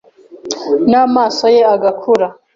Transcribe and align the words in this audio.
na 0.89 0.99
amaso 1.07 1.45
ye 1.55 1.61
agakura 1.75 2.27